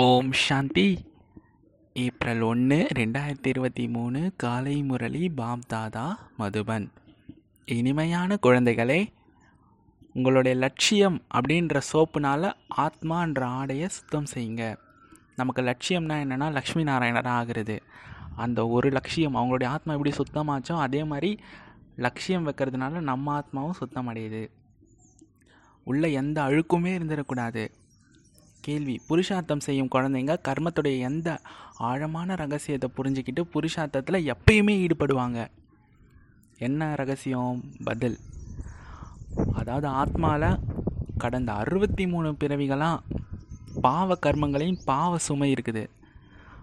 [0.00, 1.12] ஓம் சாந்தி.
[1.92, 6.88] April ஒன்று ரெண்டாயிரத்தி இருபத்தி மூணு காலை முரளி பாப் தாதா மதுபன்.
[7.64, 9.12] இனிமையான குழந்தைகளே
[10.12, 14.76] உங்களுடைய லட்சியம் அப்படின்ற சோப்புனால் ஆத்மான்ற ஆடையை சுத்தம் செய்யுங்க.
[15.36, 17.82] நமக்கு லட்சியம்னா என்னென்னா லக்ஷ்மி நாராயணராக ஆகிறது.
[18.36, 21.40] அந்த ஒரு லட்சியம் அவங்களுடைய ஆத்மா எப்படி சுத்தமாச்சோ அதே மாதிரி
[21.96, 24.50] லட்சியம் வைக்கிறதுனால நம்ம ஆத்மாவும் சுத்தம் அடையுது
[25.84, 27.68] உள்ள எந்த அழுக்குமே இருந்துடக்கூடாது.
[28.60, 29.00] கேள்வி.
[29.06, 31.40] புருஷார்த்தம் செய்யும் குழந்தைங்க கர்மத்துடைய எந்த
[31.76, 35.46] ஆழமான ரகசியத்தை புரிஞ்சுக்கிட்டு புருஷார்த்தத்தில் எப்பயுமே ஈடுபடுவாங்க.
[36.58, 37.64] என்ன ரகசியம்?
[37.84, 38.18] பதில்.
[39.54, 40.58] அதாவது ஆத்மாவில்
[41.18, 42.98] கடந்த அறுபத்தி மூணு பிறவிகளாக
[43.80, 45.88] பாவ கர்மங்களையும் பாவ சுமை இருக்குது.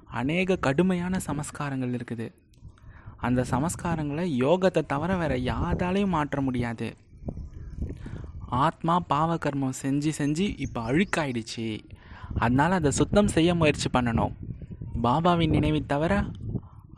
[0.05, 2.31] அநேக கடுமையான சமஸ்காரங்கள் இருக்குது.
[3.17, 6.95] அந்த சமஸ்காரங்களை யோகத்தை தவிர வேறு யாராலையும் மாற்ற முடியாது.
[8.47, 11.79] ஆத்மா பாவ கர்மம் செஞ்சு செஞ்சு இப்போ அழுக்காயிடுச்சு.
[12.39, 14.33] அதனால் அதை சுத்தம் செய்ய முயற்சி பண்ணணும்.
[15.03, 16.23] பாபாவின் நினைவை தவிர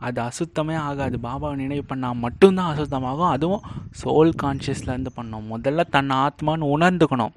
[0.06, 1.18] அது அசுத்தமே ஆகாது.
[1.22, 3.30] பாபாவை நினைவு பண்ணால் மட்டும்தான் அசுத்தமாகும்.
[3.30, 3.64] அதுவும்
[4.02, 7.34] சோல் கான்ஷியஸ்லேருந்து பண்ணணும் முதல்ல தன்னை ஆத்மான்னு உணர்ந்துக்கணும்.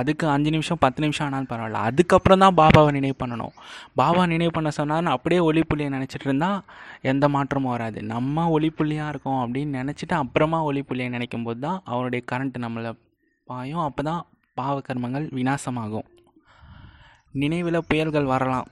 [0.00, 1.80] அதுக்கு அஞ்சு நிமிஷம் பத்து நிமிஷம் ஆனாலும் பரவாயில்ல.
[1.88, 3.54] அதுக்கப்புறம் தான் பாபாவை நினைவு பண்ணணும்.
[3.94, 6.60] பாபா நினைவு பண்ண சொன்னார்னு அப்படியே ஒளிப்புள்ளியை நினச்சிட்டு இருந்தால்
[7.02, 8.02] எந்த மாற்றமும் வராது.
[8.02, 12.92] நம்ம ஒளிப்புள்ளியாக இருக்கோம் அப்படின்னு நினச்சிட்டு அப்புறமா ஒளிப்புள்ளியை நினைக்கும் போது தான் அவருடைய கரண்ட் நம்மளை
[13.52, 14.26] பாயும் அப்போ தான்
[14.58, 16.08] பாவகர்மங்கள் விநாசமாகும்.
[17.42, 18.68] நினைவில் புயல்கள் வரலாம்.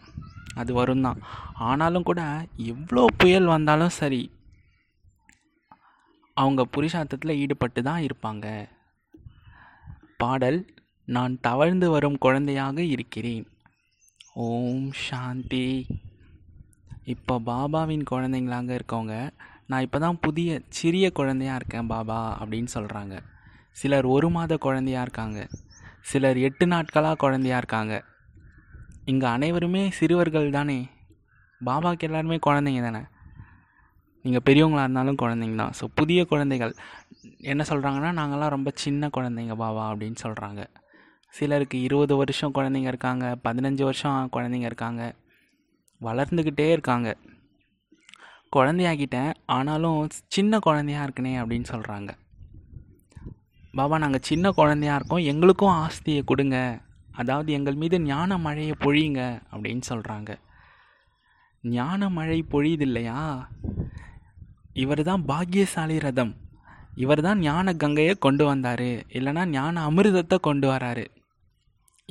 [0.61, 1.21] அது வரும் தான்
[1.69, 2.21] ஆனாலும் கூட
[2.73, 4.23] எவ்வளோ புயல் வந்தாலும் சரி
[6.37, 8.47] அவங்க புருஷார்த்தத்தில் ஈடுபட்டு தான் இருப்பாங்க.
[10.23, 10.59] பாடல்
[11.09, 13.47] நான் தவழ்ந்து வரும் குழந்தையாக இருக்கிறேன்.
[14.47, 15.69] ஓம் சாந்தி.
[17.15, 19.17] இப்போ பாபாவின் குழந்தைங்களாக இருக்கவங்க
[19.71, 23.17] நான் இப்போ தான் புதிய சிறிய குழந்தையாக இருக்கேன் பாபா அப்படின்னு சொல்கிறாங்க
[23.81, 25.39] சிலர் ஒரு மாத குழந்தையாக இருக்காங்க.
[26.11, 27.95] சிலர் எட்டு நாட்களாக குழந்தையாக இருக்காங்க.
[29.05, 30.79] இங்கே அனைவருமே சிறுவர்கள் தானே.
[31.61, 33.03] பாபாவுக்கு எல்லாருமே குழந்தைங்க தானே.
[34.25, 35.75] நீங்கள் பெரியவங்களாக இருந்தாலும் குழந்தைங்க தான்.
[35.79, 36.73] ஸோ புதிய குழந்தைகள்.
[37.53, 40.63] என்ன சொல்கிறாங்கன்னா நாங்கள்லாம் ரொம்ப சின்ன குழந்தைங்க பாபா அப்படின்னு சொல்கிறாங்க
[41.35, 45.03] சிலருக்கு இருபது வருஷம் குழந்தைங்க இருக்காங்க பதினஞ்சு வருஷம் குழந்தைங்க இருக்காங்க.
[46.01, 47.09] வளர்ந்துக்கிட்டே இருக்காங்க.
[48.57, 49.99] குழந்தையாகிட்டேன் ஆனாலும்
[50.37, 52.11] சின்ன குழந்தையாக இருக்கனே அப்படின்னு சொல்கிறாங்க
[53.79, 55.27] பாபா நாங்கள் சின்ன குழந்தையாக இருக்கோம்.
[55.33, 56.57] எங்களுக்கும் ஆஸ்தியை கொடுங்க.
[57.21, 59.23] அதாவது எங்கள் மீது ஞான மழையை பொழியுங்க
[59.53, 60.31] அப்படின்னு சொல்கிறாங்க
[61.65, 63.21] ஞான மழை பொழியுது இல்லையா
[64.83, 66.33] இவர் தான் பாக்யசாலி ரதம்.
[67.03, 68.89] இவர் தான் ஞான கங்கையை கொண்டு வந்தார்.
[69.19, 71.05] இல்லைனா ஞான அமிர்தத்தை கொண்டு வராரு.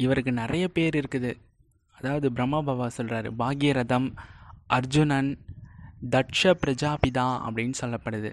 [0.04, 1.32] இவருக்கு நிறைய பேர் இருக்குது.
[1.98, 4.08] அதாவது பிரம்மா பாபா சொல்கிறாரு பாக்யரதம்
[4.78, 5.32] அர்ஜுனன்
[6.14, 8.32] தட்ச பிரஜாபிதா அப்படின்னு சொல்லப்படுது.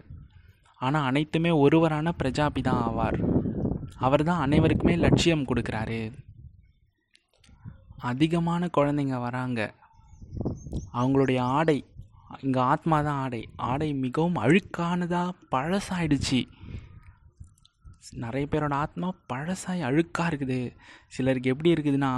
[0.81, 3.19] ஆனால் அனைத்துமே ஒருவரான பிரஜாபிதா ஆவார்.
[3.97, 6.01] அவர் தான் அனைவருக்குமே லட்சியம் கொடுக்குறாரு.
[7.97, 9.61] அதிகமான குழந்தைங்க வராங்க.
[10.93, 11.85] அவங்களுடைய ஆடை
[12.41, 13.49] இங்கே ஆத்மா தான் ஆடை.
[13.57, 16.41] ஆடை மிகவும் அழுக்கானதாக பழசாயிடுச்சு.
[18.11, 20.61] நிறைய பேரோட ஆத்மா பழசாய் அழுக்காக இருக்குது.
[21.07, 22.13] சிலருக்கு எப்படி இருக்குதுன்னா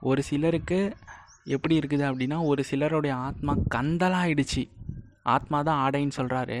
[0.00, 0.96] ஒரு சிலருக்கு
[1.44, 4.64] எப்படி இருக்குது அப்படின்னா ஒரு சிலருடைய ஆத்மா கந்தலாகிடுச்சு
[5.34, 6.58] ஆத்மா தான் ஆடைன்னு சொல்கிறாரு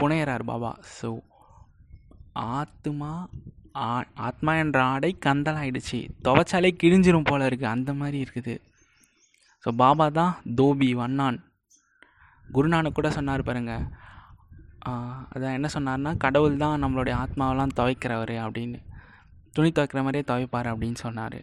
[0.00, 0.72] புனையறார் பாபா.
[0.98, 1.08] ஸோ
[2.60, 3.12] ஆத்மா
[3.84, 3.88] ஆ
[4.26, 5.98] ஆத்மா என்ற ஆடை கந்தலாயிடுச்சு.
[6.26, 8.54] துவைச்சாலே கிழிஞ்சிரும் போல இருக்குது அந்த மாதிரி இருக்குது.
[9.64, 11.38] ஸோ பாபா தான் தோபி வண்ணான்.
[12.54, 13.84] குருநானக் கூட சொன்னார் பாருங்கள்
[15.34, 18.78] அதான் என்ன சொன்னார்னா கடவுள் தான் நம்மளுடைய ஆத்மாவெல்லாம் துவைக்கிறவர் அப்படின்னு.
[19.56, 21.38] துணி துவைக்கிற மாதிரியே துவைப்பார் அப்படின்னு சொன்னார்.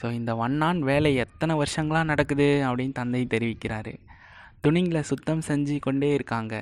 [0.00, 3.94] ஸோ இந்த வண்ணான் வேலை எத்தனை வருஷங்களாக நடக்குது அப்படின்னு தந்தை தெரிவிக்கிறாரு.
[4.64, 6.54] துணிங்களை சுத்தம் செஞ்சு கொண்டே இருக்காங்க.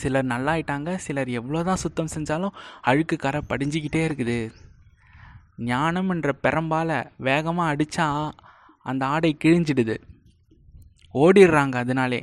[0.00, 2.56] சிலர் நல்லாயிட்டாங்க சிலர் எவ்வளோ தான் சுத்தம் செஞ்சாலும்
[2.90, 4.38] அழுக்கு கரை படிஞ்சிக்கிட்டே இருக்குது.
[5.70, 8.06] ஞானம் என்ற பெரம்பால் வேகமாக அடித்தா
[8.90, 9.96] அந்த ஆடை கிழிஞ்சிடுது.
[11.14, 12.20] ஓடிடுறாங்க அதனாலே.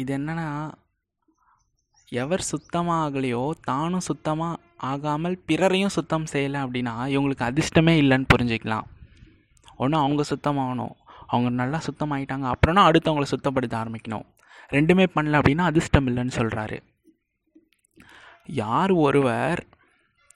[0.00, 0.48] இது என்னென்னா
[2.12, 8.86] எவர் சுத்தமாக ஆகலையோ தானும் சுத்தமாக ஆகாமல் பிறரையும் சுத்தம் செய்யலை அப்படின்னா இவங்களுக்கு அதிர்ஷ்டமே இல்லைன்னு புரிஞ்சுக்கலாம்.
[9.76, 10.94] ஒன்று அவங்க சுத்தமாகணும்.
[11.32, 12.46] அவங்க நல்லா சுத்தமாயிட்டாங்க.
[12.52, 14.26] அப்புறம்னா அடுத்தவங்கள சுத்தப்படுத்த ஆரம்பிக்கணும்.
[14.76, 16.78] ரெண்டுமே பண்ணல அப்படின்னா அதிர்ஷ்டம் இல்லைன்னு சொல்கிறாரு
[18.60, 19.60] யார் ஒருவர்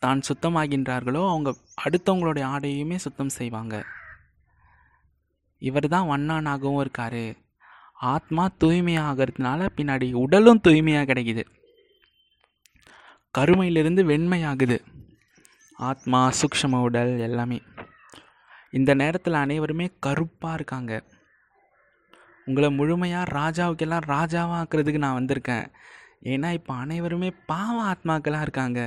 [0.04, 1.50] தான் சுத்தமாகின்றார்களோ அவங்க
[1.84, 3.74] அடுத்தவங்களுடைய ஆடையுமே சுத்தம் செய்வாங்க.
[5.68, 7.22] இவர் தான் வண்ணானாகவும் இருக்கார்.
[8.12, 11.44] ஆத்மா தூய்மையாகிறதுனால பின்னாடி உடலும் தூய்மையாக கிடைக்குது.
[13.38, 14.78] கருமையிலிருந்து வெண்மையாகுது.
[15.78, 17.58] ஆத்மா சூக்ஷம உடல் எல்லாமே.
[18.78, 20.92] இந்த நேரத்தில் அனைவருமே கருப்பாக இருக்காங்க.
[22.46, 25.66] உங்களை முழுமையாக ராஜாவுக்கெல்லாம் ராஜாவாக ஆக்கிறதுக்கு நான் வந்திருக்கேன்.
[26.32, 28.80] ஏன்னா இப்போ அனைவருமே பாவ ஆத்மாக்களாக இருக்காங்க.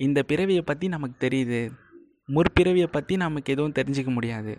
[0.00, 1.60] இந்த பிறவியை பற்றி நமக்கு தெரியுது.
[2.34, 4.52] முற்பிறவியை பற்றி நமக்கு எதுவும் தெரிஞ்சிக்க முடியாது.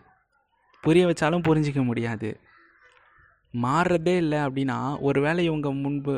[0.83, 2.29] புரிய வச்சாலும் புரிஞ்சிக்க முடியாது.
[3.53, 6.15] மாறுறதே இல்லை அப்படின்னா ஒருவேளை இவங்க முன்பு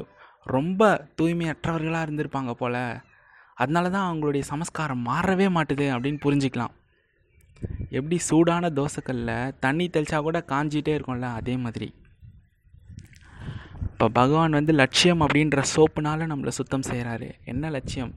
[0.56, 2.84] ரொம்ப தூய்மையற்றவர்களாக இருந்திருப்பாங்க போல்
[3.62, 6.74] அதனால தான் அவங்களுடைய சமஸ்காரம் மாறவே மாட்டுது அப்படின்னு புரிஞ்சிக்கலாம்.
[7.98, 9.32] எப்படி சூடான தோசைக்கல்ல
[9.66, 11.90] தண்ணி தெளிச்சா கூட காஞ்சிட்டே இருக்கும்ல அதே மாதிரி.
[13.92, 18.14] இப்போ பகவான் வந்து லட்சியம் அப்படின்ற சோப்புனால நம்மளை சுத்தம் செய்கிறாரு என்ன லட்சியம்?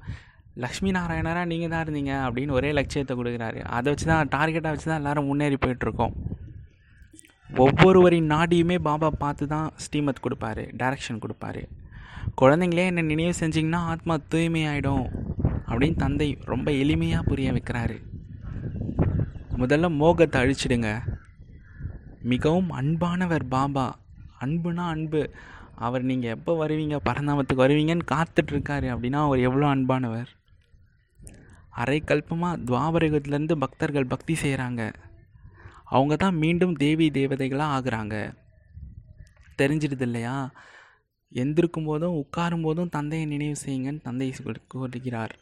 [0.64, 3.61] லக்ஷ்மி நாராயணராக நீங்கள் தான் இருந்தீங்க அப்படின்னு ஒரே லட்சியத்தை கொடுக்குறாரு.
[3.76, 6.14] அதை வச்சு தான் டார்கெட்டாக வச்சு தான் எல்லோரும் முன்னேறி போயிட்டுருக்கோம்.
[7.50, 11.62] ஒவ்வொருவரின் நாடியுமே பாபா பார்த்து தான் ஸ்ரீமத் கொடுப்பாரு டைரக்ஷன் கொடுப்பாரு.
[12.41, 15.05] குழந்தைங்களே என்னை நினைவு செஞ்சிங்கன்னா ஆத்மா தூய்மையாயிடும்
[15.69, 17.96] அப்படின்னு தந்தை ரொம்ப எளிமையாக புரிய வைக்கிறாரு.
[19.59, 20.89] முதல்ல மோகத்தை அழிச்சிடுங்க.
[22.23, 23.87] மிகவும் அன்பானவர் பாபா.
[24.41, 25.31] அன்புனா அன்பு.
[25.75, 30.31] அவர் நீங்கள் எப்போ வருவீங்க பரந்தாமத்துக்கு வருவீங்கன்னு காத்துட்ருக்காரு அப்படின்னா அவர் எவ்வளோ அன்பானவர்.
[31.71, 34.83] அரை கல்பமாக துவாபரகத்துலேருந்து பக்தர்கள் பக்தி செய்கிறாங்க
[35.85, 38.17] அவங்க தான் மீண்டும் தேவி தேவதைகளாக ஆகுறாங்க.
[39.59, 40.51] தெரிஞ்சிடுது இல்லையா?
[41.33, 44.33] எந்திருக்கும் போதும் உட்காரும் போதும் தந்தையை நினைவு செய்யுங்கன்னு தந்தை
[44.69, 45.35] கூறுகிறார்.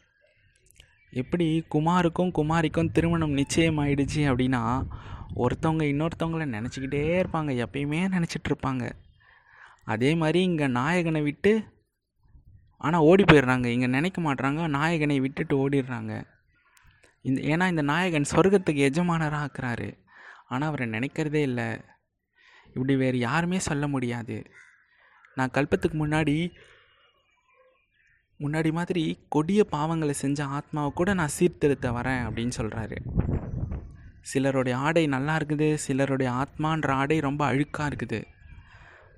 [1.21, 4.61] எப்படி குமாருக்கும் குமாரிக்கும் திருமணம் நிச்சயம் ஆயிடுச்சு அப்படின்னா
[5.43, 8.83] ஒருத்தவங்க இன்னொருத்தவங்கள நினச்சிக்கிட்டே இருப்பாங்க எப்பயுமே நினச்சிட்ருப்பாங்க.
[9.93, 11.53] அதே மாதிரி இங்கே நாயகனை விட்டு
[12.85, 16.13] ஆனால் ஓடி போயிடுறாங்க இங்கே நினைக்க மாட்றாங்க நாயகனை விட்டுட்டு ஓடிடுறாங்க.
[17.27, 19.89] இந்த ஏன்னா இந்த நாயகன் சொர்க்கத்துக்கு எஜமானராக ஆக்குறாரு
[20.51, 21.67] ஆனால் அவரை நினைக்கிறதே இல்லை.
[22.73, 24.37] இப்படி வேறு யாருமே சொல்ல முடியாது.
[25.37, 26.35] நான் கல்பத்துக்கு முன்னாடி
[28.43, 29.03] முன்னாடி மாதிரி
[29.35, 32.97] கொடிய பாவங்களை செஞ்ச ஆத்மாவை கூட நான் சீர்திருத்த வரேன் அப்படின்னு சொல்கிறாரு
[34.31, 38.19] சிலருடைய ஆடை நல்லா இருக்குது சிலருடைய ஆத்மான்ற ஆடை ரொம்ப அழுக்காக இருக்குது.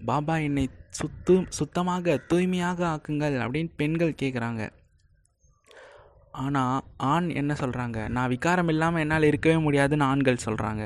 [0.08, 0.64] பாபா என்னை
[1.00, 4.64] சுத்து சுத்தமாக தூய்மையாக ஆக்குங்கள் அப்படின்னு பெண்கள் கேட்குறாங்க
[6.44, 6.82] ஆனால்
[7.12, 10.84] ஆண் என்ன சொல்கிறாங்க நான் விகாரம் இல்லாமல் என்னால் இருக்கவே முடியாதுன்னு ஆண்கள் சொல்கிறாங்க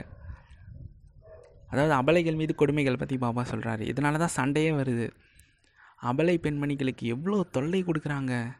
[1.72, 5.08] அதாவது அபலைகள் மீது கொடுமைகள் பற்றி பாபா சொல்கிறாரு இதனால தான் சண்டையே வருது.
[6.02, 8.56] அபலை பெண்மணிகளுக்கு எவ்வளோ தொல்லை கொடுக்குறாங்க?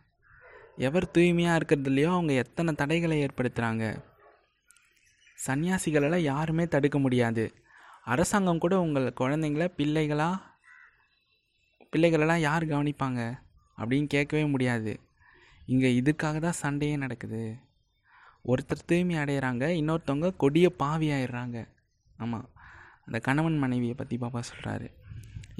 [0.76, 4.04] எவர் தூய்மையாக இருக்கிறதுலையோ அவங்க எத்தனை தடைகளை ஏற்படுத்துகிறாங்க
[5.48, 7.54] சன்னியாசிகளெல்லாம் யாருமே தடுக்க முடியாது.
[8.04, 10.38] அரசாங்கம் கூட உங்கள் குழந்தைங்கள பிள்ளைகளாக
[11.94, 13.22] பிள்ளைகளெல்லாம் யார் கவனிப்பாங்க?
[13.78, 15.00] அப்படின்னு கேட்கவே முடியாது.
[15.66, 17.44] இங்கே இதுக்காக தான் சண்டையே நடக்குது.
[18.46, 21.68] ஒருத்தர் தூய்மை அடையிறாங்க இன்னொருத்தவங்க கொடிய பாவி ஆயிடுறாங்க.
[22.18, 22.50] ஆமாம்
[23.06, 24.88] அந்த கணவன் மனைவியை பற்றி பாப்பா சொல்கிறாரு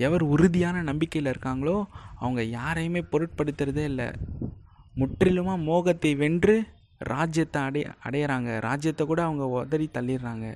[0.06, 1.78] எவர் உறுதியான நம்பிக்கையில் இருக்காங்களோ
[2.24, 4.08] அவங்க யாரையுமே பொருட்படுத்துறதே இல்லை.
[4.96, 6.56] முற்றிலுமாக மோகத்தை வென்று
[7.12, 8.50] ராஜ்யத்தை அடைய அடையிறாங்க.
[8.68, 10.48] ராஜ்யத்தை கூட அவங்க உதறி தள்ளிடுறாங்க.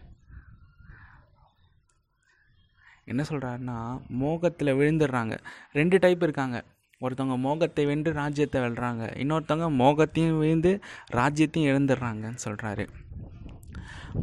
[3.12, 3.78] என்ன சொல்கிறாருன்னா
[4.24, 5.36] மோகத்தில் விழுந்துடுறாங்க.
[5.80, 6.58] ரெண்டு டைப் இருக்காங்க.
[7.02, 9.04] ஒருத்தவங்க மோகத்தை வென்று ராஜ்யத்தை வெல்றாங்க.
[9.24, 10.72] இன்னொருத்தவங்க மோகத்தையும் விழுந்து
[11.20, 12.86] ராஜ்யத்தையும் இழந்துடுறாங்கன்னு சொல்கிறாரு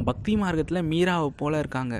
[0.05, 1.95] பக்தி மார்க்கத்தில் மீராவை போல் இருக்காங்க.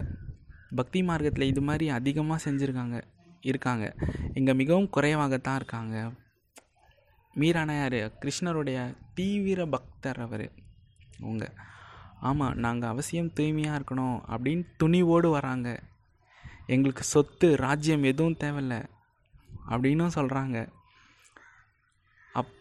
[0.76, 2.98] பக்தி மார்க்கத்தில் இது மாதிரி அதிகமாக செஞ்சுருக்காங்க
[3.42, 3.86] இருக்காங்க.
[4.34, 5.96] இங்கே மிகவும் குறைவாகத்தான் இருக்காங்க.
[7.36, 8.00] மீரானா யார்?
[8.22, 8.80] கிருஷ்ணருடைய
[9.14, 10.48] தீவிர பக்தர் அவர்.
[11.20, 11.46] அவங்க
[12.20, 15.70] ஆமாம் நாங்கள் அவசியம் தூய்மையாக இருக்கணும் அப்படின்னு துணிவோடு வராங்க.
[16.68, 18.76] எங்களுக்கு சொத்து ராஜ்யம் எதுவும் தேவையில்ல
[19.70, 20.58] அப்படின்னும் சொல்கிறாங்க
[22.34, 22.52] அப்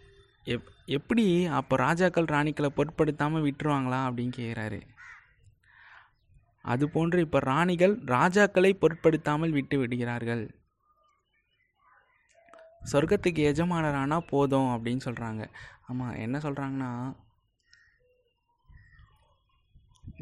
[0.44, 4.80] எப் எப்படி அப்போ ராஜாக்கள் ராணிக்களை பொருட்படுத்தாமல் விட்டுருவாங்களா அப்படின்னு கேட்குறாரு
[6.64, 10.44] அது போன்று இப்போ ராணிகள் ராஜாக்களை பொருட்படுத்தாமல் விட்டு விடுகிறார்கள்.
[12.92, 15.42] சொர்க்கத்துக்கு எஜமானரானா போதும் அப்படின்னு சொல்கிறாங்க
[15.90, 16.90] ஆமாம் என்ன சொல்கிறாங்கன்னா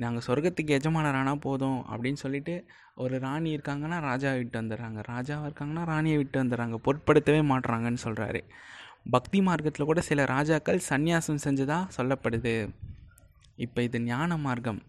[0.02, 2.54] நாங்கள் சொர்க்கத்துக்கு எஜமானரானா போதும் அப்படின்னு சொல்லிட்டு
[2.94, 5.00] ஒரு ராணி இருக்காங்கன்னா ராஜா விட்டு வந்துடுறாங்க.
[5.14, 6.76] ராஜாவாக இருக்காங்கன்னா ராணியை விட்டு வந்துடுறாங்க.
[6.86, 8.42] பொருட்படுத்தவே மாட்டுறாங்கன்னு சொல்கிறாரு
[9.10, 12.54] பக்தி மார்க்கத்தில் கூட சில ராஜாக்கள் சந்நியாசம் செஞ்சதாக சொல்லப்படுது.
[13.56, 14.80] இப்போ இது ஞான மார்க்கம்.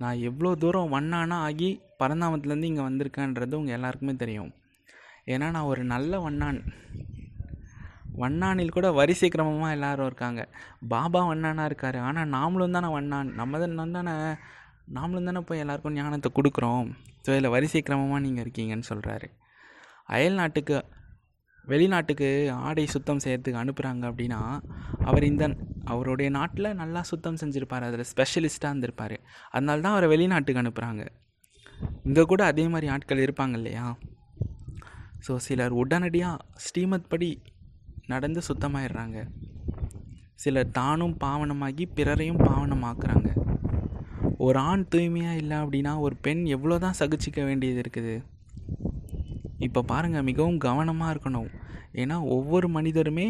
[0.00, 1.70] நான் எவ்வளோ தூரம் வண்ணானா ஆகி
[2.00, 4.50] பரந்தாமத்துலேருந்து இங்கே வந்திருக்கேன்றது உங்கள் எல்லாருக்குமே தெரியும்.
[5.32, 6.60] ஏன்னா நான் ஒரு நல்ல வண்ணான்.
[8.22, 10.42] வண்ணானில் கூட வரிசை கிரமமாக எல்லாரும் இருக்காங்க.
[10.92, 11.98] பாபா வண்ணானாக இருக்கார்.
[12.08, 13.30] ஆனால் நாமளும் தானே வண்ணான்.
[13.40, 13.60] நம்ம
[13.98, 14.14] தானே
[14.96, 16.88] நாமளும் தானே போய் எல்லாருக்கும் ஞானத்தை கொடுக்குறோம்.
[17.24, 19.28] ஸோ இதில் வரிசை கிரமமாக நீங்கள் இருக்கீங்கன்னு சொல்கிறாரு
[20.14, 20.76] அயல் நாட்டுக்கு
[21.70, 22.28] வெளிநாட்டுக்கு
[22.68, 24.40] ஆடை சுத்தம் செய்யறதுக்கு அனுப்புகிறாங்க அப்படின்னா
[25.08, 25.44] அவர் இந்த
[25.84, 27.86] அவருடைய நாட்டில் நல்லா சுத்தம் செஞ்சுருப்பார்.
[27.88, 29.16] அதில் ஸ்பெஷலிஸ்ட்டாக இருந்திருப்பார்.
[29.50, 31.04] அதனால தான் அவரை வெளிநாட்டுக்கு அனுப்புகிறாங்க
[32.06, 33.86] இங்கே கூட அதே மாதிரி ஆட்கள் இருப்பாங்க இல்லையா?
[35.26, 37.30] ஸோ சிலர் உடனடியாக ஸ்ரீமத் படி
[38.06, 39.18] நடந்து சுத்தமாயிடுறாங்க.
[40.34, 43.28] சிலர் தானும் பாவனமாகி பிறரையும் பாவனமாக்குறாங்க.
[44.38, 48.14] ஒரு ஆண் தூய்மையாக இல்லை அப்படின்னா ஒரு பெண் எவ்வளோ தான் சகிச்சிக்க வேண்டியது இருக்குது?
[49.58, 51.50] இப்போ பாருங்கள் மிகவும் கவனமாக இருக்கணும்.
[51.94, 53.26] ஏன்னா ஒவ்வொரு மனிதருமே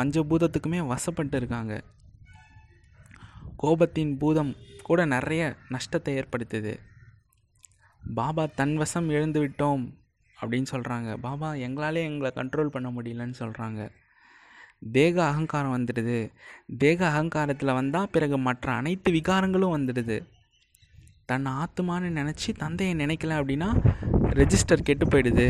[0.00, 1.74] பஞ்சபூதத்துக்குமே வசப்பட்டு இருக்காங்க
[3.62, 4.52] கோபத்தின் பூதம்
[4.82, 6.72] கூட நிறைய நஷ்டத்தை ஏற்படுத்துது.
[8.14, 9.82] பாபா தன்வசம் எழுந்து விட்டோம்
[10.40, 13.80] அப்படின்னு சொல்கிறாங்க பாபா எங்களாலே எங்களை கண்ட்ரோல் பண்ண முடியலன்னு சொல்கிறாங்க
[14.92, 16.18] தேக அகங்காரம் வந்துடுது.
[16.78, 20.16] தேக அகங்காரத்தில் வந்தால் பிறகு மற்ற அனைத்து விகாரங்களும் வந்துடுது.
[21.26, 23.68] தன்னை ஆத்துமான்னு நினச்சி தந்தையை நினைக்கல அப்படின்னா
[24.40, 25.48] ரெஜிஸ்டர் கெட்டு போயிடுது.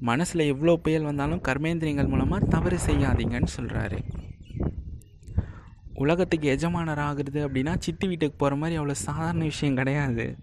[0.00, 4.04] மனசில் எவ்வளோ புயல் வந்தாலும் கர்மேந்திரியங்கள் மூலமாக தவறு செய்யாதீங்கன்னு சொல்கிறாரு
[5.94, 10.36] உலகத்துக்கு எஜமானர் ஆகுறது அப்படின்னா சித்தி வீட்டுக்கு போகிற மாதிரி அவ்வளோ சாதாரண விஷயம் கிடையாது.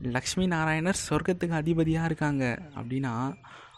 [0.00, 2.44] லக்ஷ்மி நாராயணர் சொர்க்கத்துக்கு அதிபதியாக இருக்காங்க
[2.76, 3.12] அப்படின்னா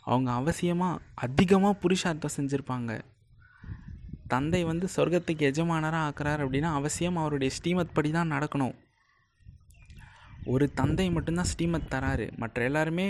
[0.03, 3.01] அவங்க அவசியமாக அதிகமாக புருஷார்த்தம் செஞ்சுருப்பாங்க.
[4.29, 8.75] தந்தை வந்து சொர்க்கத்துக்கு எஜமானராக ஆக்குறார் அப்படின்னா அவசியம் அவருடைய ஸ்ரீமத் படி தான் நடக்கணும்.
[10.53, 12.27] ஒரு தந்தை மட்டும்தான் ஸ்ரீமத் தராரு.
[12.37, 13.07] மற்ற எல்லாருமே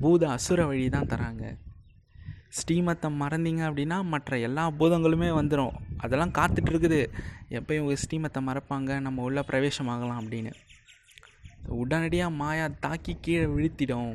[0.00, 1.44] பூத அசுர வழி தான் தராங்க.
[2.58, 7.00] ஸ்ரீமத்தை மறந்தீங்க அப்படின்னா மற்ற எல்லா பூதங்களுமே வந்துடும் அதெல்லாம் காத்துட்ருக்குது
[7.48, 9.00] எப்போ இவங்க ஸ்ரீமத்தை மறப்பாங்க.
[9.00, 10.52] நம்ம உள்ளே பிரவேசமாகலாம் அப்படின்னு.
[11.82, 14.14] உடனடியாக மாயா தாக்கி கீழே விழுத்திடும்.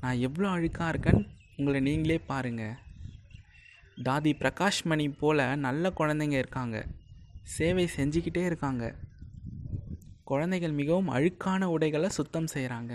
[0.00, 2.76] நான் எவ்வளோ அழுக்காக இருக்கேன்னு உங்களை நீங்களே பாருங்கள்
[4.06, 6.76] தாதி பிரகாஷ்மணி போல் நல்ல குழந்தைங்க இருக்காங்க.
[7.56, 8.84] சேவை செஞ்சுக்கிட்டே இருக்காங்க.
[10.24, 12.94] குழந்தைகள் மிகவும் அழுக்கான உடைகளை சுத்தம் செய்கிறாங்க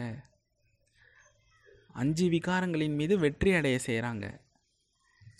[1.93, 4.25] அஞ்சு விகாரங்களின் மீது வெற்றி அடைய செய்கிறாங்க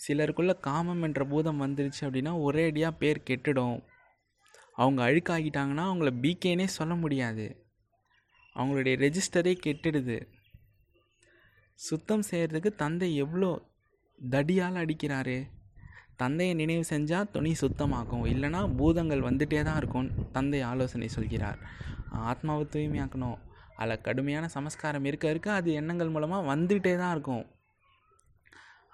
[0.06, 3.78] சிலருக்குள்ளே காமம் என்ற பூதம் வந்துருச்சு அப்படின்னா ஒரே அடியாக பேர் கெட்டுடும்.
[4.72, 7.46] அவங்க அழுக்காகிட்டாங்கன்னா அவங்கள பிகேனே சொல்ல முடியாது.
[8.56, 10.18] அவங்களுடைய ரெஜிஸ்டரே கெட்டுடுது.
[11.74, 13.50] சுத்தம் செய்கிறதுக்கு தந்தை எவ்வளோ
[14.30, 15.38] தடியால் அடிக்கிறாரு?
[16.22, 18.24] தந்தையை நினைவு செஞ்சால் துணி சுத்தமாகும்.
[18.32, 21.60] இல்லைனா பூதங்கள் வந்துகிட்டே தான் இருக்கும் தந்தை ஆலோசனை சொல்கிறார்.
[22.28, 23.38] ஆத்மாவை தூய்மையாக்கணும்.
[23.80, 27.44] அதில் கடுமையான சமஸ்காரம் இருக்க இருக்க அது எண்ணங்கள் மூலமாக வந்துகிட்டே தான் இருக்கும்.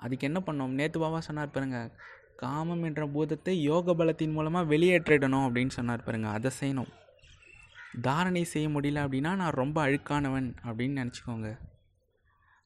[0.05, 0.77] அதுக்கு என்ன பண்ணோம்?
[0.79, 1.81] நேற்று பாபா சொன்னார் பாருங்க
[2.43, 6.91] காமம் என்ற பூதத்தை யோக பலத்தின் மூலமாக வெளியேற்றிடணும் அப்படின்னு சொன்னார் பாருங்க அதை செய்யணும்.
[8.07, 11.51] தாரணை செய்ய முடியல அப்படின்னா நான் ரொம்ப அழுக்கானவன் அப்படின்னு நினச்சிக்கோங்க.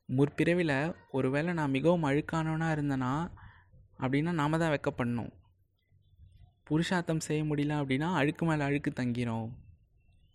[0.09, 0.76] முற்பிறவில்
[1.17, 3.12] ஒருவேளை நான் மிகவும் அழுக்கானவனாக இருந்தேன்னா
[4.02, 5.33] அப்படின்னா நாம் தான் வெக்கப்படணும்
[6.64, 9.49] புருஷார்த்தம் செய்ய முடியல அப்படின்னா அழுக்கு மேலே அழுக்கு தங்கிடும்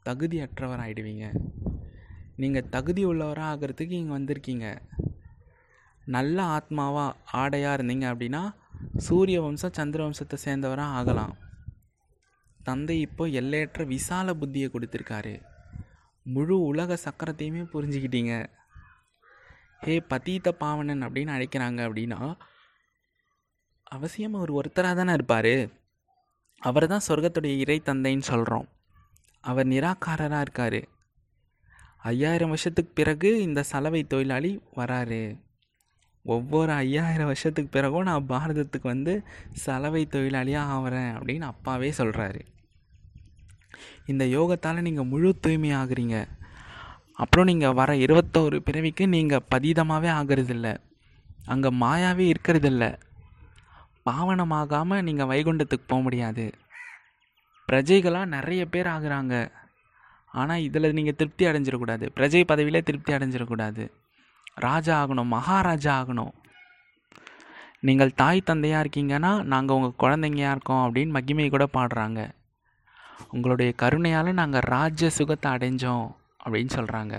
[0.03, 1.27] தகுதி அற்றவர் ஆகிடுவீங்க
[2.41, 4.67] நீங்கள் தகுதி உள்ளவராக ஆகிறதுக்கு இங்கே வந்திருக்கீங்க.
[6.05, 8.41] நல்ல ஆத்மாவாக ஆடையாக இருந்தீங்க அப்படின்னா
[8.98, 11.34] சூரிய வம்சம் சந்திர வம்சத்தை சேர்ந்தவராக ஆகலாம்.
[12.63, 15.34] தந்தை இப்போ எல்லையற்ற விசால புத்தியை கொடுத்துருக்காரு.
[16.25, 18.34] முழு உலக சக்கரத்தையுமே புரிஞ்சுக்கிட்டீங்க.
[19.79, 22.19] ஹே பதீத்த பாவனன் அப்படின்னு அழைக்கிறாங்க அப்படின்னா
[23.92, 25.54] அவசியம் அவர் ஒருத்தராக தானே இருப்பார்.
[26.62, 28.68] அவர் தான் சொர்க்கத்துடைய இறை தந்தைன்னு சொல்கிறோம்
[29.44, 30.80] அவர் நிராகாரராக இருக்கார்.
[32.12, 35.24] ஐயாயிரம் வருஷத்துக்கு பிறகு இந்த சலவை தொழிலாளி வராரு.
[36.25, 39.13] ஒவ்வொரு ஐயாயிரம் வருஷத்துக்கு பிறகும் நான் பாரதத்துக்கு வந்து
[39.63, 42.42] சலவை தொழிலாளியாக ஆகிறேன் அப்படின்னு அப்பாவே சொல்கிறாரு
[44.12, 46.18] இந்த யோகத்தால் நீங்கள் முழு தூய்மையாகிறீங்க
[47.24, 50.68] அப்புறம் நீங்கள் வர இருபத்தோரு பிறவிக்கு நீங்கள் பதீதமாகவே ஆகிறதில்ல.
[51.54, 52.84] அங்கே மாயாவே இருக்கிறதில்ல.
[54.05, 56.45] பாவனமாகாமல் நீங்கள் வைகுண்டத்துக்கு போக முடியாது.
[57.69, 59.35] பிரஜைகளாக நிறைய பேர் ஆகுறாங்க.
[60.39, 63.83] ஆனால் இதில் நீங்கள் திருப்தி அடைஞ்சிடக்கூடாது பிரஜை பதவியில் திருப்தி அடைஞ்சிடக்கூடாது
[64.65, 66.33] ராஜா ஆகணும் மகாராஜா ஆகணும்.
[67.88, 72.21] நீங்கள் தாய் தந்தையாக இருக்கீங்கன்னா நாங்கள் உங்கள் குழந்தைங்கயாக இருக்கோம் அப்படின்னு மகிமை கூட பாடுறாங்க.
[73.35, 76.05] உங்களுடைய கருணையால் நாங்கள் ராஜ்ய சுகத்தை அடைஞ்சோம்
[76.43, 77.15] அப்படின்னு சொல்கிறாங்க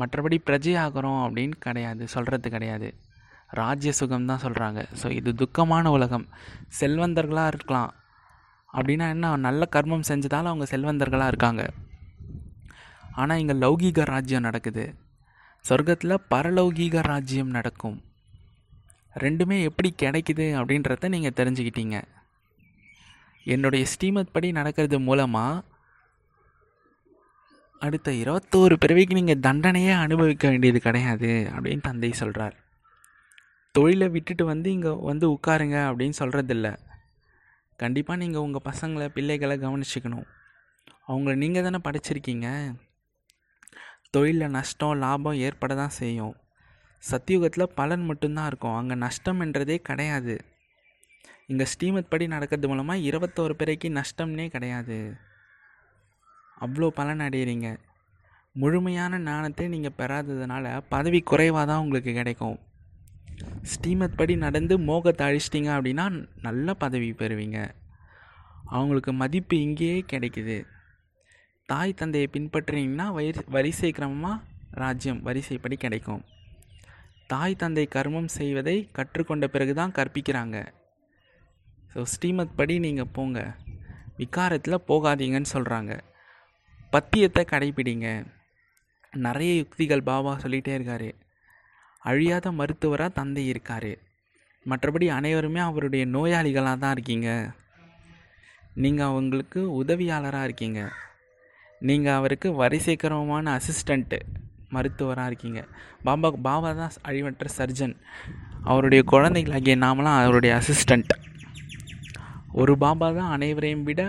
[0.00, 2.88] மற்றபடி பிரஜை ஆகிறோம் அப்படின்னு கிடையாது சொல்கிறது கிடையாது.
[3.50, 6.28] ராஜ்ய சுகம் தான் சொல்கிறாங்க ஸோ இது துக்கமான உலகம்.
[6.80, 7.94] செல்வந்தர்களாக இருக்கலாம்.
[8.72, 9.36] அப்படின்னா என்ன?
[9.36, 11.70] நல்ல கர்மம் செஞ்சதால் அவங்க செல்வந்தர்களாக இருக்காங்க.
[13.12, 14.94] ஆனால் இங்கே லௌகீக ராஜ்யம் நடக்குது.
[15.68, 18.02] சொர்க்கத்தில் பரலௌகீக ராஜ்யம் நடக்கும்.
[19.16, 22.02] ரெண்டுமே எப்படி கிடைக்குது அப்படின்றத நீங்கள் தெரிஞ்சுக்கிட்டீங்க.
[23.44, 25.64] என்னுடைய ஸ்ரீமத் படி நடக்கிறது மூலமாக
[27.80, 32.56] அடுத்த இருபத்தோரு பிறவிக்கு நீங்கள் தண்டனையே அனுபவிக்க வேண்டியது கிடையாது அப்படின்னு தந்தை சொல்கிறார்
[33.74, 36.68] தொழிலை விட்டுட்டு வந்து இங்கே வந்து உட்காருங்க அப்படின்னு சொல்கிறதில்ல
[37.78, 40.26] கண்டிப்பாக நீங்கள் உங்கள் பசங்களை பிள்ளைகளை கவனிச்சிக்கணும்.
[41.08, 42.48] அவங்கள நீங்கள் தானே படிச்சிருக்கீங்க?
[44.10, 46.34] தொழிலில் நஷ்டம் லாபம் ஏற்பட தான் செய்யும்.
[47.02, 48.76] சத்தியுகத்தில் பலன் மட்டும்தான் இருக்கும்.
[48.76, 50.36] அங்கே நஷ்டம்ன்றதே கிடையாது.
[51.46, 54.98] இங்கே ஸ்ரீமத் படி நடக்கிறது மூலமாக இருபத்தோரு பிறைக்கு நஷ்டம்னே கிடையாது.
[56.60, 57.68] அவ்வளோ பலன் அடையிறீங்க.
[58.52, 62.58] முழுமையான ஞானத்தை நீங்கள் பெறாததுனால பதவி குறைவாக தான் உங்களுக்கு கிடைக்கும்.
[63.72, 66.06] ஸ்ரீமத் படி நடந்து மோகத்தை அழிச்சிட்டிங்க அப்படின்னா
[66.46, 67.58] நல்ல பதவி பெறுவீங்க.
[68.76, 70.58] அவங்களுக்கு மதிப்பு இங்கேயே கிடைக்குது.
[71.68, 74.42] தாய் தந்தையை பின்பற்றினீங்கன்னா வரி வரிசை கிரமமாக
[74.82, 76.22] ராஜ்யம் வரிசைப்படி கிடைக்கும்.
[77.32, 80.58] தாய் தந்தை கர்மம் செய்வதை கற்றுக்கொண்ட பிறகு தான் கற்பிக்கிறாங்க.
[81.92, 83.38] ஸோ ஸ்ரீமத் படி நீங்கள் போங்க.
[84.20, 85.92] விகாரத்தில் போகாதீங்கன்னு சொல்கிறாங்க
[86.94, 88.08] பத்தியத்தை கடைப்பிடிங்க
[89.12, 91.08] நிறைய யுக்திகள் பாபா சொல்லிகிட்டே இருக்கார்.
[92.02, 93.92] அழியாத மருத்துவராக தந்தை இருக்கார்.
[94.66, 97.28] மற்றபடி அனைவருமே அவருடைய நோயாளிகளாக தான் இருக்கீங்க.
[98.82, 100.80] நீங்கள் அவங்களுக்கு உதவியாளராக இருக்கீங்க.
[101.80, 104.18] நீங்கள் அவருக்கு வரிசைக்கரமான அசிஸ்டண்ட்டு
[104.74, 105.60] மருத்துவராக இருக்கீங்க.
[106.06, 107.96] பாபா பாபா தான் அழிவற்ற சர்ஜன்
[108.70, 111.12] அவருடைய குழந்தைகளாகிய நாமலாம் அவருடைய அசிஸ்டண்ட்
[112.52, 114.02] ஒரு பாபா தான் அனைவரையும் விட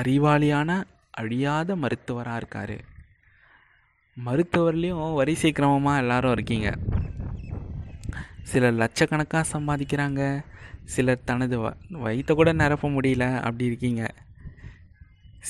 [0.00, 0.70] அறிவாளியான
[1.20, 2.76] அழியாத மருத்துவராக இருக்கார்.
[4.24, 6.68] மருத்துவர்லேயும் வரிசை கிரமமாக எல்லாரும் இருக்கீங்க.
[8.50, 10.20] சிலர் லட்சக்கணக்காக சம்பாதிக்கிறாங்க.
[10.94, 11.72] சிலர் தனது வ
[12.04, 14.02] வயிற்ற கூட நிரப்ப முடியல அப்படி இருக்கீங்க.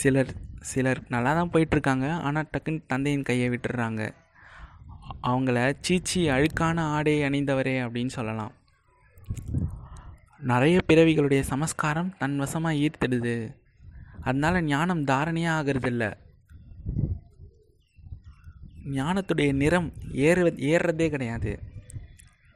[0.00, 0.32] சிலர்
[0.70, 2.06] சிலர் நல்லா தான் போயிட்டுருக்காங்க.
[2.26, 4.02] ஆனால் டக்குன்னு தந்தையின் கையை விட்டுடுறாங்க
[5.30, 8.52] அவங்கள சீச்சி அழுக்கான ஆடை அணிந்தவரே அப்படின்னு சொல்லலாம்.
[10.52, 13.36] நிறைய பிறவிகளுடைய சமஸ்காரம் தன் வசமாக ஈர்த்திடுது.
[14.28, 16.04] அதனால் ஞானம் தாரணையாக ஆகிறதில்ல.
[18.94, 19.88] ஞானத்துடைய நிறம்
[20.28, 21.52] ஏற ஏறுறதே கிடையாது.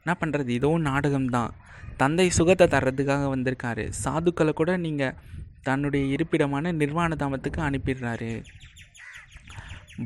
[0.03, 1.51] என்ன பண்ணுறது இதோ நாடகம்தான்.
[1.97, 3.85] தந்தை சுகத்தை தர்றதுக்காக வந்திருக்காரு.
[4.03, 5.17] சாதுக்களை கூட நீங்கள்
[5.63, 8.31] தன்னுடைய இருப்பிடமான நிர்வாண தாமத்துக்கு அனுப்பிடுறாரு.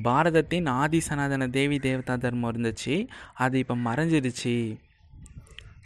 [0.06, 2.96] பாரதத்தின் ஆதி சனாதன தேவி தேவதா தர்மம் இருந்துச்சு.
[3.34, 4.78] அது இப்போ மறைஞ்சிருச்சு.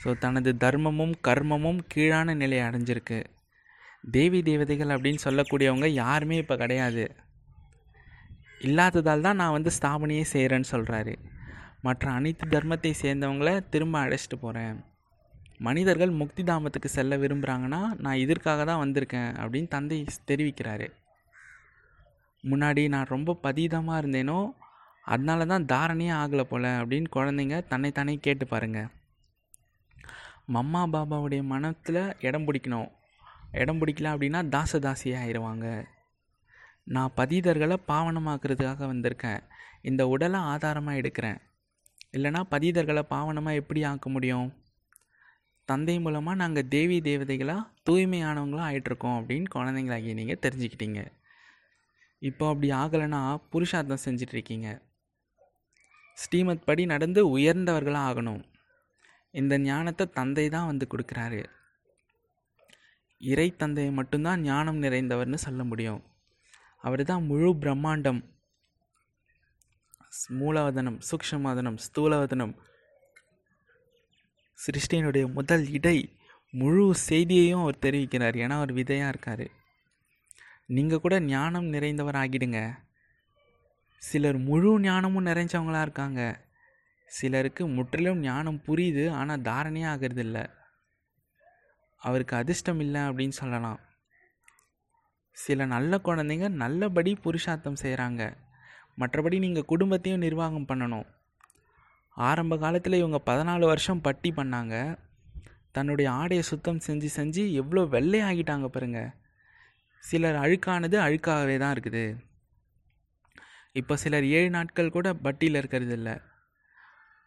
[0.04, 3.20] ஸோ தனது தர்மமும் கர்மமும் கீழான நிலையை அடைஞ்சிருக்கு.
[4.12, 7.06] தேவி தேவதைகள் அப்படின்னு சொல்லக்கூடியவங்க யாருமே இப்போ கிடையாது.
[8.62, 11.14] இல்லாததால் தான் நான் வந்து ஸ்தாபனையே செய்கிறேன்னு சொல்கிறாரு
[11.82, 14.78] மற்ற அனைத்து தர்மத்தை சேர்ந்தவங்கள திரும்ப அழைச்சிட்டு போகிறேன்
[15.68, 19.98] மனிதர்கள் முக்தி தாமத்துக்கு செல்ல விரும்புகிறாங்கன்னா நான் இதற்காக தான் வந்திருக்கேன் அப்படின்னு தந்தை
[20.30, 20.88] தெரிவிக்கிறாரு.
[22.44, 24.40] முன்னாடி நான் ரொம்ப பதீதமாக இருந்தேனோ
[25.04, 28.90] அதனால தான் தாரணையே ஆகலை போல் அப்படின்னு குழந்தைங்க தன்னைத்தானே கேட்டு பாருங்கள்
[30.56, 32.90] மம்மா பாபாவுடைய மனத்தில் இடம் பிடிக்கணும்.
[33.52, 35.68] இடம் பிடிக்கல அப்படின்னா தாச தாசியாக ஆயிடுவாங்க
[36.96, 39.42] நான் பதீதர்களை பாவனமாக்குறதுக்காக வந்திருக்கேன்.
[39.82, 41.40] இந்த உடலை ஆதாரமாக எடுக்கிறேன்.
[42.12, 44.48] இல்லைனா பதீதர்களை பாவனமாக எப்படி ஆக்க முடியும்?
[45.66, 51.02] தந்தை மூலமாக நாங்கள் தேவி தேவதைகளாக தூய்மையானவங்களாக ஆகிட்ருக்கோம் அப்படின்னு குழந்தைங்களாகி நீங்கள் தெரிஞ்சுக்கிட்டீங்க.
[52.20, 54.82] இப்போ அப்படி ஆகலைன்னா புருஷார்த்தம் செஞ்சிட்ருக்கீங்க
[56.14, 58.42] ஸ்ரீமத் படி நடந்து உயர்ந்தவர்களாக ஆகணும்.
[59.32, 61.44] இந்த ஞானத்தை தந்தை தான் வந்து கொடுக்குறாரு.
[63.18, 66.02] இறை தந்தையை மட்டும்தான் ஞானம் நிறைந்தவர்னு சொல்ல முடியும்.
[66.84, 68.20] அவர் தான் முழு பிரம்மாண்டம்.
[70.40, 72.54] மூலவதனம் சூக்ஷமவதனம் ஸ்தூலவதனம்
[74.60, 75.98] சிருஷ்டியினுடைய முதல் இடை
[76.54, 78.36] முழு செய்தியையும் அவர் தெரிவிக்கிறார்.
[78.44, 79.46] ஏன்னா அவர் விதையாக இருக்கார்.
[80.76, 82.60] நீங்கள் கூட ஞானம் நிறைந்தவர் ஆகிடுங்க
[84.02, 86.22] சிலர் முழு ஞானமும் நிறைஞ்சவங்களாக இருக்காங்க.
[87.10, 90.44] சிலருக்கு முற்றிலும் ஞானம் புரியுது ஆனால் தாரணையாக ஆகிறது இல்லை
[92.02, 93.80] அவருக்கு அதிர்ஷ்டம் இல்லை அப்படின்னு சொல்லலாம்.
[95.38, 98.24] சில நல்ல குழந்தைங்க நல்லபடி புருஷார்த்தம் செய்கிறாங்க
[99.02, 101.06] மற்றபடி நீங்கள் குடும்பத்தையும் நிர்வாகம் பண்ணணும்.
[102.18, 104.76] ஆரம்ப காலத்தில் இவங்க பதினாலு வருஷம் பட்டி பண்ணாங்க.
[105.76, 109.02] தன்னுடைய ஆடையை சுத்தம் செஞ்சு செஞ்சு எவ்வளோ வெள்ளையாகிட்டாங்க பாருங்க.
[110.04, 112.04] சிலர் அழுக்கானது அழுக்காகவே தான் இருக்குது.
[113.80, 116.16] இப்போ சிலர் ஏழு நாட்கள் கூட பட்டியில் இருக்கிறது இல்லை.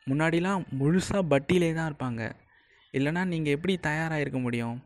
[0.07, 2.23] முன்னாடிலாம் முழுசாக பட்டியிலே தான் இருப்பாங்க.
[2.95, 4.77] இல்லைனா நீங்கள் எப்படி தயாராக இருக்க முடியும்?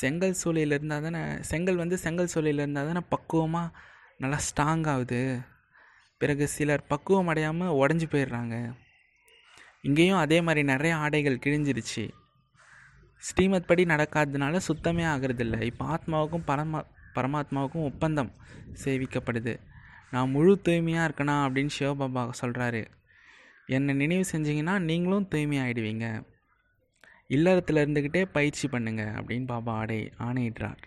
[0.00, 3.74] செங்கல் சூளையில் இருந்தால் தானே செங்கல் வந்து செங்கல் சூளையில் இருந்தால் தானே பக்குவமாக
[4.18, 5.20] நல்லா ஸ்ட்ராங் ஆகுது.
[6.20, 8.56] பிறகு சிலர் பக்குவம் அடையாமல் உடஞ்சி போயிடுறாங்க.
[9.80, 12.04] இங்கேயும் அதே மாதிரி நிறைய ஆடைகள் கிழிஞ்சிருச்சு.
[13.22, 15.56] ஸ்ரீமத் படி நடக்காததுனால சுத்தமே ஆகிறதில்ல.
[15.70, 16.80] இப்போ ஆத்மாவுக்கும் பரமா
[17.16, 18.32] பரமாத்மாவுக்கும் ஒப்பந்தம்
[18.84, 19.54] சேவிக்கப்படுது.
[20.10, 22.82] நான் முழு தூய்மையாக இருக்கணும் அப்படின்னு சிவபாபா சொல்கிறாரு
[23.66, 26.06] என்னை நினைவு செஞ்சிங்கன்னா நீங்களும் தூய்மையாகிடுவீங்க
[27.30, 30.80] இல்லறத்தில் இருந்துக்கிட்டே பயிற்சி பண்ணுங்கள் அப்படின்னு பாபா ஆடை ஆணையிடுறார்.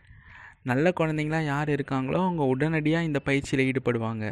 [0.70, 4.26] நல்ல குழந்தைங்களாம் யார் இருக்காங்களோ அவங்க உடனடியாக இந்த பயிற்சியில் ஈடுபடுவாங்க.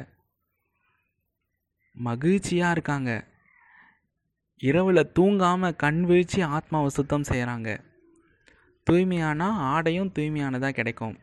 [1.98, 3.12] மகிழ்ச்சியாக இருக்காங்க.
[4.70, 7.70] இரவில் தூங்காமல் கண் வீழ்ச்சி ஆத்மாவை சுத்தம் செய்கிறாங்க
[8.88, 11.16] தூய்மையானால் ஆடையும் தூய்மையானதாக கிடைக்கும்.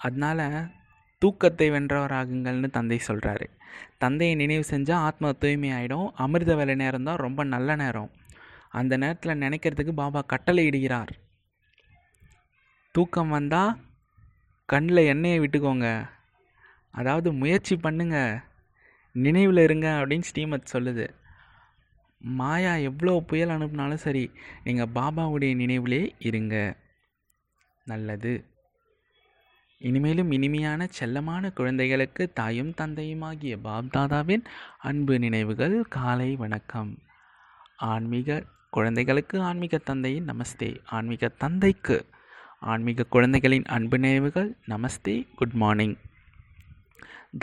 [0.00, 0.44] அதனால்
[1.22, 3.46] தூக்கத்தை வென்றவராகுங்கள்னு தந்தை சொல்கிறாரு
[4.02, 6.08] தந்தையை நினைவு செஞ்சால் ஆத்மா தூய்மையாயிடும்.
[6.24, 8.10] அமிர்த வேலை நேரம் தான் ரொம்ப நல்ல நேரம்.
[8.68, 11.08] அந்த நேரத்தில் நினைக்கிறதுக்கு பாபா கட்டளை இடுகிறார்.
[12.92, 13.80] தூக்கம் வந்தால்
[14.66, 16.08] கண்ணில் எண்ணெயை விட்டுக்கோங்க.
[16.90, 18.42] அதாவது முயற்சி பண்ணுங்க.
[19.12, 21.08] நினைவில் இருங்க அப்படின்னு ஸ்ரீமத் சொல்லுது.
[22.18, 24.30] மாயா எவ்வளோ புயல் அனுப்புனாலும் சரி
[24.64, 26.76] நீங்கள் பாபாவுடைய நினைவிலே இருங்க.
[27.84, 28.44] நல்லது.
[29.78, 34.44] இனிமேலும் இனிமையான செல்லமான குழந்தைகளுக்கு தாயும் தந்தையுமாகிய பாப்தாதாவின்
[34.78, 36.98] அன்பு நினைவுகள் காலை வணக்கம்.
[37.76, 40.70] ஆன்மீக குழந்தைகளுக்கு ஆன்மீக தந்தையின் நமஸ்தே.
[40.84, 42.06] ஆன்மீக தந்தைக்கு
[42.60, 45.34] ஆன்மீக குழந்தைகளின் அன்பு நினைவுகள் நமஸ்தே.
[45.36, 45.96] குட் மார்னிங்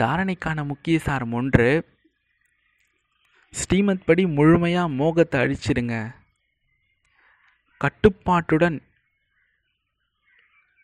[0.02, 1.68] தாரணைக்கான முக்கிய சாரம் ஒன்று
[3.50, 6.14] ஸ்ரீமத் படி முழுமையாக மோகத்தை அழிச்சிடுங்க
[7.78, 8.82] கட்டுப்பாட்டுடன்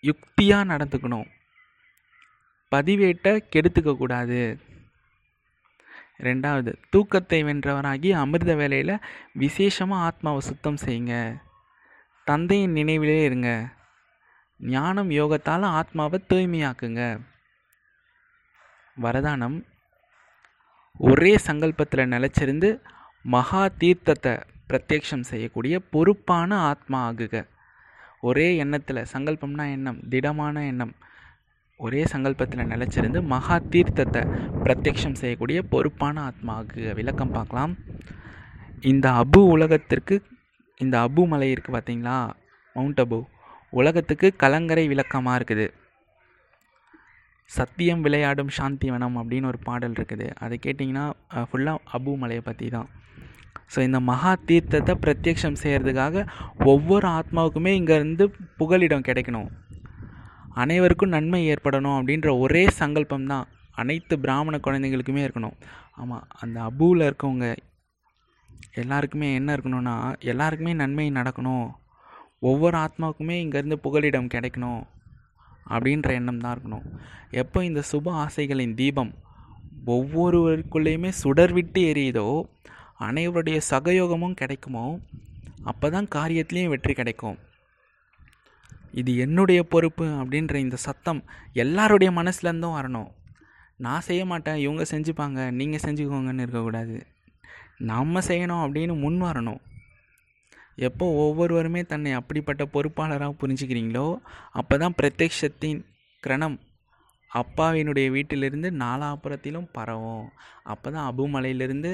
[0.03, 1.29] யுக்தியாக நடந்துக்கணும்.
[2.71, 4.41] பதிவேட்டை கெடுத்துக்க கூடாது.
[6.23, 8.95] ரெண்டாவது தூக்கத்தை வென்றவராகி அமிர்த வேலையில்
[9.33, 11.15] விசேஷமாக ஆத்மாவை சுத்தம் செய்யுங்க.
[12.25, 13.69] தந்தையின் நினைவிலே இருங்க.
[14.59, 17.03] ஞானம் யோகத்தால் ஆத்மாவை தூய்மையாக்குங்க.
[19.03, 19.57] வரதானம்
[20.99, 22.69] ஒரே சங்கல்பத்தில் நிலச்சிருந்து
[23.23, 24.35] மகா தீர்த்தத்தை
[24.69, 27.49] பிரத்யக்ஷம் செய்யக்கூடிய பொறுப்பான ஆத்மா ஆகுக.
[28.21, 30.95] ஒரே எண்ணத்தில் சங்கல்பம்னா எண்ணம் திடமான எண்ணம்.
[31.87, 34.23] ஒரே சங்கல்பத்தில் நிலச்சிருந்து மகா தீர்த்தத்தை
[34.65, 37.73] பிரத்யக்ஷம் செய்யக்கூடிய பொறுப்பான ஆத்மாவுக்கு விளக்கம் பார்க்கலாம்.
[38.91, 40.17] இந்த அபு உலகத்திற்கு
[40.81, 42.17] இந்த அபு மலை இருக்குது பார்த்தீங்களா
[42.77, 43.19] மவுண்ட் அபு
[43.81, 45.67] உலகத்துக்கு கலங்கரை விளக்கமாக இருக்குது.
[47.51, 50.27] சத்தியம் விளையாடும் சாந்திவனம் அப்படின்னு ஒரு பாடல் இருக்குது.
[50.45, 51.05] அதை கேட்டிங்கன்னா
[51.49, 52.89] ஃபுல்லாக அபு மலையை பற்றி தான்.
[53.73, 56.25] ஸோ இந்த மகா தீர்த்தத்தை பிரத்யக்ஷம் செய்கிறதுக்காக
[56.73, 58.25] ஒவ்வொரு ஆத்மாவுக்குமே இங்கேருந்து
[58.61, 59.51] புகலிடம் கிடைக்கணும்.
[60.61, 63.47] அனைவருக்கும் நன்மை ஏற்படணும் அப்படின்ற ஒரே சங்கல்பம் தான்
[63.83, 65.57] அனைத்து பிராமண குழந்தைங்களுக்குமே இருக்கணும்.
[66.01, 67.47] ஆமாம் அந்த அபுவில் இருக்கவங்க
[68.83, 69.95] எல்லாருக்குமே என்ன இருக்கணும்னா
[70.33, 71.67] எல்லாருக்குமே நன்மை நடக்கணும்.
[72.51, 74.83] ஒவ்வொரு ஆத்மாவுக்குமே இங்கேருந்து புகலிடம் கிடைக்கணும்
[75.75, 76.87] அப்படின்ற எண்ணம் தான் இருக்கணும்.
[77.43, 79.13] எப்போ இந்த சுப ஆசைகளின் தீபம்
[79.95, 82.27] ஒவ்வொருவருக்குள்ளேயுமே சுடர் விட்டு எரியுதோ
[83.09, 84.87] அனைவருடைய சகயோகமும் கிடைக்குமோ
[85.71, 87.39] அப்போ தான் காரியத்துலேயும் வெற்றி கிடைக்கும்.
[89.01, 91.21] இது என்னுடைய பொறுப்பு அப்படின்ற இந்த சத்தம்
[91.63, 93.11] எல்லாருடைய மனசுலேருந்தும் வரணும்.
[93.85, 96.97] நான் செய்ய மாட்டேன் இவங்க செஞ்சுப்பாங்க நீங்கள் செஞ்சுக்கோங்கன்னு இருக்கக்கூடாது.
[97.93, 99.61] நம்ம செய்யணும் அப்படின்னு முன் வரணும்.
[100.89, 104.07] எப்போ ஒவ்வொருவருமே தன்னை அப்படிப்பட்ட பொறுப்பாளராக புரிஞ்சுக்கிறீங்களோ
[104.61, 105.81] அப்போ தான் பிரத்யக்ஷத்தின்
[106.23, 106.57] கிரணம்
[107.31, 110.27] அப்பாவினுடைய வீட்டிலிருந்து நாலாப்புறத்திலும் பரவும்.
[110.73, 111.93] அப்போ தான் அபுமலையிலிருந்து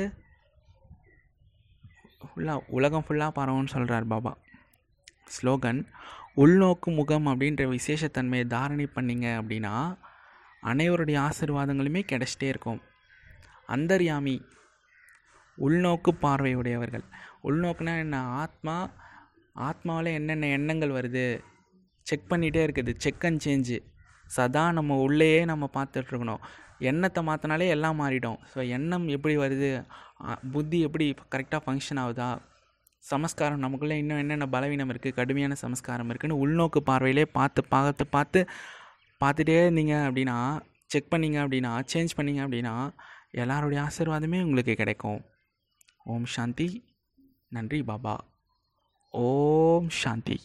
[2.28, 4.32] ஃபுல்லாக உலகம் ஃபுல்லாக பரவும்னு சொல்கிறார் பாபா.
[5.37, 5.80] ஸ்லோகன்
[6.36, 9.74] உள்நோக்கு முகம் அப்படின்ற விசேஷத்தன்மையை தாரணை பண்ணிங்க அப்படின்னா
[10.62, 12.80] அனைவருடைய ஆசிர்வாதங்களுமே கிடச்சிட்டே இருக்கும்.
[13.66, 14.36] அந்தர்யாமி
[15.58, 17.04] உள்நோக்கு பார்வையுடையவர்கள்.
[17.48, 18.20] உள்நோக்குனா என்ன?
[18.42, 18.76] ஆத்மா
[19.56, 21.40] ஆத்மாவில் என்னென்ன எண்ணங்கள் வருது?
[22.06, 22.92] செக் பண்ணிகிட்டே இருக்குது.
[22.96, 23.78] Check and change.
[24.36, 26.42] சதா நம்ம உள்ளேயே நம்ம பார்த்துட்ருக்கணும்.
[26.78, 28.38] எண்ணத்தை மாற்றினாலே எல்லாம் மாறிடும்.
[28.54, 29.70] ஸோ எண்ணம் எப்படி வருது?
[30.52, 32.28] புத்தி எப்படி கரெக்டாக ஃபங்க்ஷன் ஆகுதா?
[32.98, 38.46] சமஸ்காரம் நமக்குள்ளே இன்னும் என்னென்ன பலவீனம் இருக்குது கடுமையான சமஸ்காரம் இருக்குதுன்னு உள்நோக்கு பார்வையிலே பார்த்து பார்த்து பார்த்து
[39.24, 42.94] பார்த்துட்டே இருந்தீங்க அப்படின்னா செக் பண்ணிங்க அப்படின்னா சேஞ்ச் பண்ணிங்க அப்படின்னா
[43.30, 45.24] எல்லாருடைய ஆசீர்வாதமே உங்களுக்கு கிடைக்கும்.
[46.04, 46.84] ஓம் சாந்தி.
[47.48, 48.24] நன்றி பாபா.
[49.11, 50.40] ஓம் சாந்தி.